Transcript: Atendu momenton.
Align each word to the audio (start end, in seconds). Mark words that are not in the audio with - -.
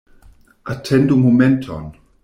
Atendu 0.65 1.15
momenton. 1.15 1.93